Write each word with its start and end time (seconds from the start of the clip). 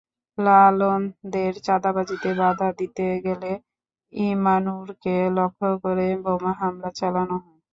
লালনদের 0.37 1.53
চাঁদাবাজিতে 1.65 2.29
বাধা 2.39 2.69
দিতে 2.79 3.05
গেলে 3.25 3.51
ইমানুরকে 4.13 5.15
লক্ষ্য 5.37 5.69
করে 5.83 6.07
বোমা 6.23 6.51
হামলা 6.59 6.89
চালানো 6.99 7.35
হয়। 7.43 7.59